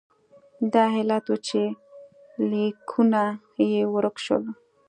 دا 0.73 0.83
علت 0.97 1.25
و 1.31 1.35
چې 1.47 1.61
لیکونه 2.49 3.23
یې 3.71 3.81
ورک 3.93 4.15
شول. 4.25 4.43